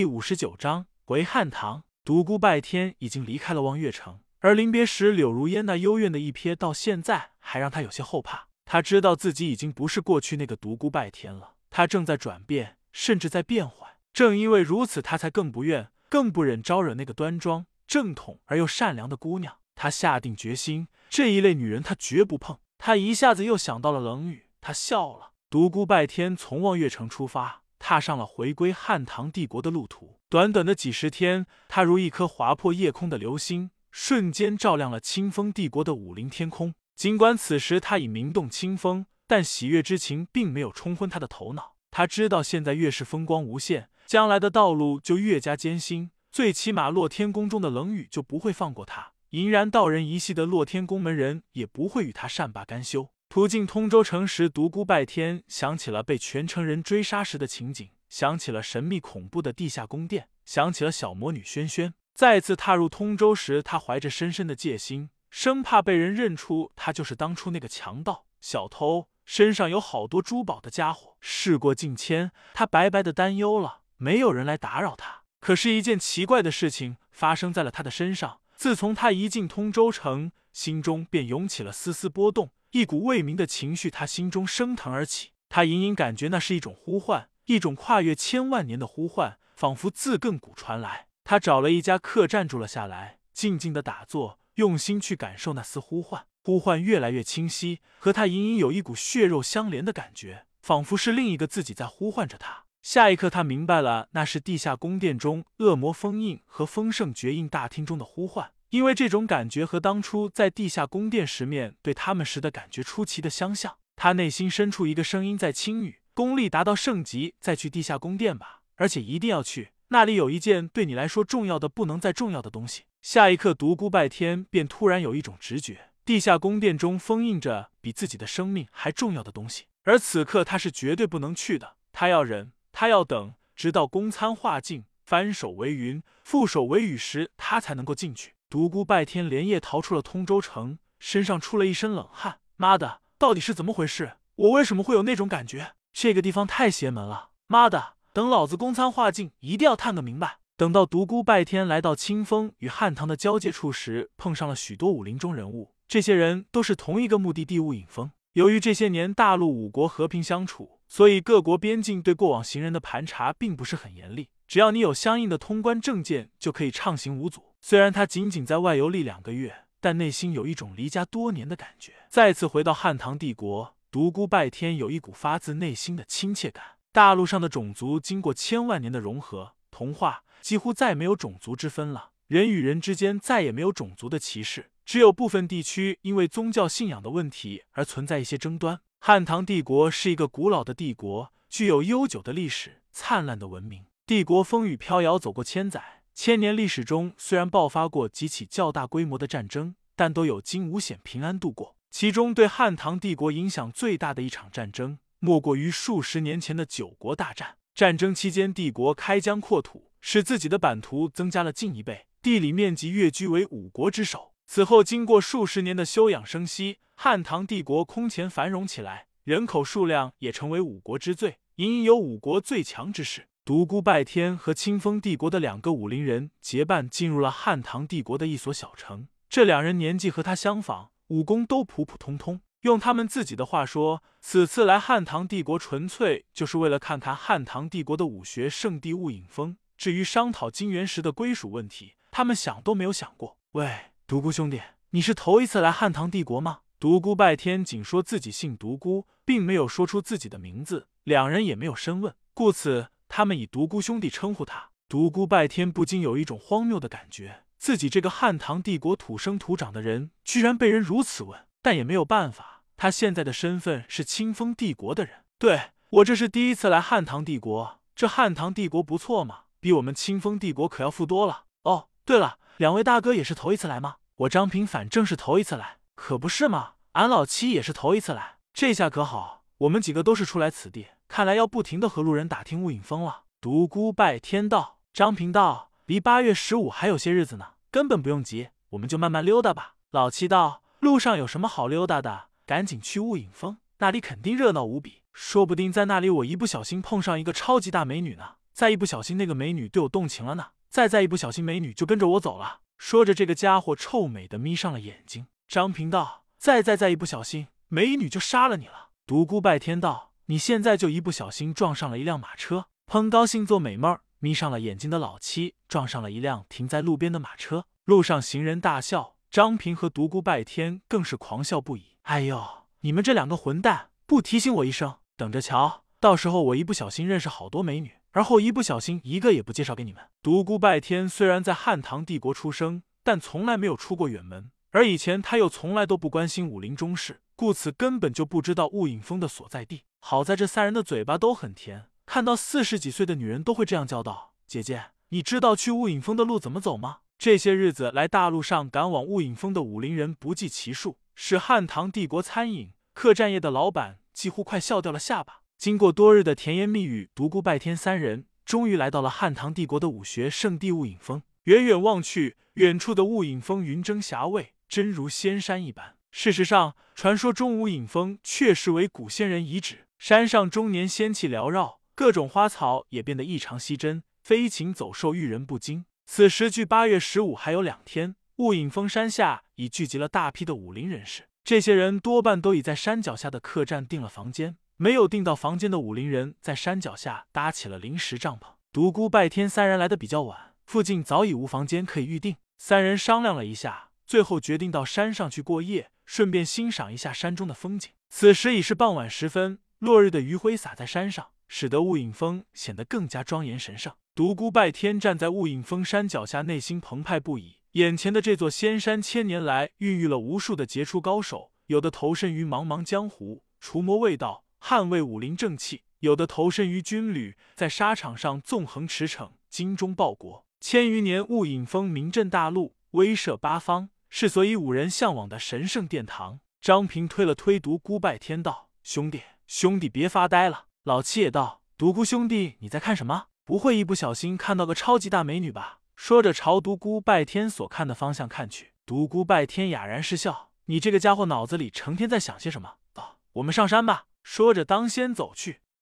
[0.00, 1.84] 第五十九章回汉唐。
[2.06, 8.48] 独孤拜天已经离开了望月城，而临别时柳如烟那幽怨的一瞥，到现在还让他有些后怕。
[8.64, 13.98] 他知道自己已经不是过去那个独孤拜天了，他正在转变，甚至在变坏。
[14.14, 19.58] 正因为如此，他才更不愿、更不忍招惹那个端庄、正统而又善良的姑娘。
[19.74, 22.58] 他下定决心，这一类女人他绝不碰。
[22.78, 25.32] 他一下子又想到了冷雨，他笑了。
[25.50, 27.59] 独孤拜天从望月城出发。
[27.80, 30.20] 踏上了回归汉唐帝国的路途。
[30.28, 36.74] 短短的几十天，他如一颗划破夜空的流星，瞬间照亮了清风帝国的武林天空。
[36.94, 41.74] 尽管此时他已名动清风，但喜悦之情并没有冲昏他的头脑。
[41.90, 46.12] 他知道，现在越是风光无限，将来的道路就越加艰辛。
[46.30, 53.08] 最起码，洛天宫中的冷雨就不会放过他；银然道人一系的洛天宫门人也不会与他善罢甘休。
[53.30, 61.94] 途经通州城时，独孤拜天想起了被全城人追杀时的情景，想起了神秘恐怖的地下宫殿，想起了小魔女萱萱。
[62.12, 71.16] 再次踏入通州时，他怀着深深的戒心，生怕被人认出他就是当初那个强盗、小偷，身上有好多珠宝的家伙。
[71.20, 75.22] 事过境迁，他白白的担忧了，没有人来打扰他。
[75.38, 78.40] 可是，一件奇怪的事情发生在了他的身上。
[78.56, 82.50] 自从他一进通州城，心中便涌起了丝丝波动。
[82.72, 85.30] 一股未明的情绪，他心中升腾而起。
[85.48, 91.08] 他隐隐感觉那是一种呼唤，一种跨越千万年的呼唤，仿佛自亘古传来。
[91.24, 96.26] 他找了一家客栈住了下来，静静的打坐，用心去感受那丝呼唤。
[96.42, 102.64] 呼唤越来越清晰，和他隐隐有一股血肉相连的感觉，仿佛是另一个自己在呼唤着他。
[102.82, 108.52] 下一刻，他明白了，那是地下宫殿中恶魔封印和丰盛绝印大厅中的呼唤。
[108.70, 131.74] 因为这种感觉和当初在地下宫殿时面对他们时的感觉出奇的相像，他内心深处一个声音在轻语：“功力达到圣级再去地下宫殿吧，而且一定要去，那里有一件对你来说重要的不能再重要的东西。”下一刻，独孤拜天便突然有一种直觉：地下宫殿中封印着比自己的生命还重要的东西，而此刻他是绝对不能去的。
[131.90, 138.34] 他要忍，他要等，直到宫餐化境，翻手为云，覆手为雨时，他才能够进去。
[138.50, 142.40] 独孤拜天连夜逃出了通州城，身上出了一身冷汗。
[142.56, 144.14] 妈的，到底是怎么回事？
[144.34, 145.74] 我为什么会有那种感觉？
[145.92, 147.28] 这个地方太邪门了！
[147.46, 150.38] 妈的，等老子宫参化境，一定要探个明白。
[150.56, 155.70] 等到独孤拜天来到清风与汉唐的交界处时，碰上了许多武林中人物。
[155.86, 158.10] 这些人都是同一个目的地雾隐峰。
[158.32, 164.28] 由于这些年大陆五国和平相处，所以各国边境对过往行人的盘查并不是很严厉。
[164.50, 167.54] 只要你有相应的通关证件，就可以畅行无阻。
[167.60, 171.92] 虽然他仅仅在外游历两个月，但内心有一种离家多年的感觉。
[172.08, 176.64] 再次回到汉唐帝国，独孤拜天有一股发自内心的亲切感。
[176.90, 182.10] 大陆上的种族经过千万年的融合同化，几乎再没有种族之分了。
[182.26, 188.80] 人与人之间再也没有种族的歧视，只有部分地区因为宗教信仰的问题而存在一些争端。
[188.98, 193.84] 汉唐帝国是一个古老的帝国，具有悠久的历史、灿烂的文明。
[194.10, 196.02] 帝国风雨飘摇走过千载。
[196.16, 201.76] 千年历史中，虽然爆发过几起较大规模的战争，但都有惊无险、平安度过。
[201.92, 207.58] 其中，对汉唐帝国影响最大的一场战争，莫过于数十年前的九国大战。
[207.72, 214.32] 战争期间，帝国开疆扩土，使自己的版图增加了近一倍，地理面积跃居为五国之首。
[214.48, 223.28] 此后，经过数十年的休养生息，汉唐帝国空前繁荣起来，人口数量也成为五国之最，隐隐有五国最强之势。
[223.50, 229.08] 独孤拜天和清风帝国的两个武林人结伴进入了汉唐帝国的一所小城。
[229.28, 232.42] 这两人年纪和他相仿，武功都普普通通。
[232.60, 239.56] 用他们自己的话说，此次来汉唐帝国纯粹就是为了看看汉唐帝国的武学圣地雾影峰。
[239.76, 243.36] 至于商讨金元石的归属问题，他们想都没有想过。
[243.54, 246.60] 喂，独孤兄弟，你是头一次来汉唐帝国吗？
[246.78, 252.90] 独孤拜天仅说自己姓独孤，并没有说出自己的名字，两人也没有深问，故此。
[253.20, 261.38] 他们以独孤兄弟称呼他，独孤拜天不禁有一种荒谬的感觉：自己这个汉唐帝国土生土长的人，居然被人如此问。
[261.60, 265.26] 但也没有办法，他现在的身份是清风帝国的人。
[265.38, 271.44] 对我这是第一次来汉唐帝国，这汉唐帝国不错嘛，比我们清风帝国可要富多了。
[271.64, 273.96] 哦，对了，两位大哥也是头一次来吗？
[274.20, 276.76] 我张平反正是头一次来，可不是嘛。
[276.92, 280.86] 俺老七也是头一次来，这下可好，我们几个都是初来此地。
[281.10, 283.24] 看来要不停的和路人打听雾隐峰了。
[283.40, 289.74] 独孤拜天道，张平道，离八月十五还有些日子呢，根本不用急，我们就慢慢溜达吧。
[289.90, 292.26] 老七道，路上有什么好溜达的？
[292.46, 298.36] 赶紧去雾隐峰，那里肯定热闹无比，说不定在那里我一不小心碰上一个超级大美女呢。
[298.52, 302.60] 再一不小心那个美女对我动情了呢，再再一不小心美女就跟着我走了。
[302.78, 305.26] 说着，这个家伙臭美的眯上了眼睛。
[305.48, 321.96] 张平道：“再再再一不小心，美女就杀了你了。”独孤拜天道：“你现在就一不小心撞上了一辆马车，砰，高兴做美梦眯上了眼睛的老七撞上了一辆停在路边的马车，路上行人大笑，张平和独孤拜天更是狂笑不已。
[322.02, 322.40] 哎呦，
[322.82, 330.04] 你们这两个混蛋，不提醒我一声，等着瞧，到时候我一不小心认识好多美女。”而后一不小心，一个也不介绍给你们。
[330.22, 339.82] 独孤拜天虽然在汉唐帝国出生，但从来没有出过远门，而以前他又从来都不关心武林中事，故此根本就不知道雾隐峰的所在地。
[339.98, 355.42] 好在这三人的嘴巴都很甜，看到四十几岁的女人都会这样叫道：“姐姐，你知道去雾隐峰的路怎么走吗？”这些日子来大陆上赶往雾隐峰的武林人不计其数，使汉唐帝国餐饮客栈业的老板几乎快笑掉了下巴。
[355.58, 361.22] 经过多日的甜言蜜语，独孤拜天三人终于来到了汉唐帝国的武学圣地雾隐峰。
[361.44, 365.96] 远远望去，远处的雾隐峰云蒸霞蔚，真如仙山一般。
[366.10, 369.86] 事实上，传说中雾隐峰确实为古仙人遗址。
[369.98, 375.84] 山上终年仙气缭绕，各种花草也变得异常稀珍，飞禽走兽遇人不惊。
[376.06, 381.24] 此时距八月十五还有两天，雾隐峰山下已聚集了大批的武林人士。
[381.44, 384.56] 这些人多半都已在山脚下的客栈订了房间。
[384.76, 388.54] 没有订到房间的武林人在山脚下搭起了临时帐篷。
[388.72, 392.36] 独孤拜天三人来的比较晚，附近早已无房间可以预定。
[392.56, 397.92] 三人商量了一下，最后决定到山上去过夜，顺便欣赏一下山中的风景。
[398.08, 403.94] 此时已是傍晚时分，落日的余晖洒在山上，使得雾隐峰显得更加庄严神圣。
[404.16, 407.58] 独孤拜天站在雾隐峰山脚下，内心澎湃不已。
[407.74, 414.44] 眼前的这座仙山，千年来孕育了无数的杰出高手，有的投身于茫茫江湖，除魔卫道。
[414.60, 420.44] 捍卫武林正气，有的投身于军旅，在沙场上纵横驰骋，精忠报国。
[420.58, 426.40] 千余年，雾隐峰名震大陆，威慑八方，是所以五人向往的神圣殿堂。
[426.60, 433.28] 张平推了推独孤拜天道：“兄弟，兄弟别发呆了。”老七也道：“独孤兄弟，你在看什么？
[433.46, 438.72] 不会一不小心看到个超级大美女吧？”说着朝独孤拜天所看的方向看去。
[438.84, 442.74] 独孤拜天哑然失笑：“你这个家伙脑子里成天在想些什么？
[442.92, 445.60] 走，我们上山吧。”说着，当先走去。